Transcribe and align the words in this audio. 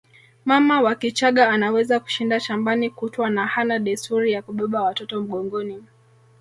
Mama 0.45 0.81
wa 0.81 0.95
Kichagga 0.95 1.49
anaweza 1.49 1.99
kushinda 1.99 2.39
shambani 2.39 2.89
kutwa 2.89 3.29
na 3.29 3.47
hana 3.47 3.79
desturi 3.79 4.31
ya 4.31 4.41
kubeba 4.41 4.81
watoto 4.81 5.21
mgongoni 5.21 5.83